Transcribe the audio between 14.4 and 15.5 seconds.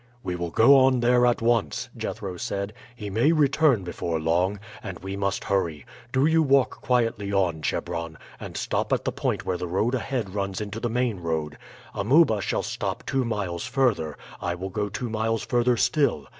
I will go two miles